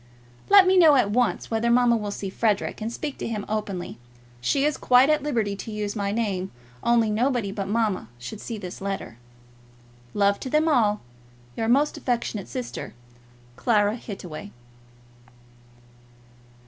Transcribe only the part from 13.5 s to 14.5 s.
CLARA HITTAWAY.